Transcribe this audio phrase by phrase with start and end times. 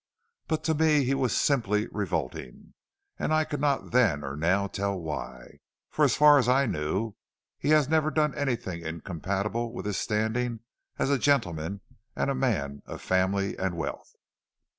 [0.47, 2.73] But to me he was simply revolting,
[3.19, 5.59] and I could not then or now tell why,
[5.91, 7.17] for, as far as I know,
[7.59, 10.61] he has never done anything incompatible with his standing
[10.97, 11.81] as a gentleman
[12.15, 14.15] and a man of family and wealth.